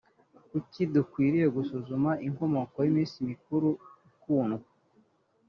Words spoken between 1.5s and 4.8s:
gusuzuma inkomoko y’iminsi mikuru ikundwa